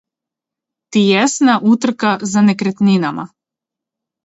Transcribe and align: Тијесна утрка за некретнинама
Тијесна 0.95 1.59
утрка 1.73 2.15
за 2.33 2.45
некретнинама 2.49 3.29